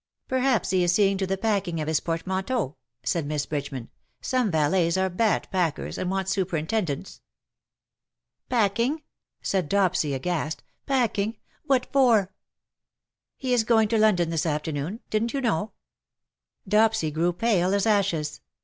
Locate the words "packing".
1.37-1.79, 8.49-8.97, 10.87-11.37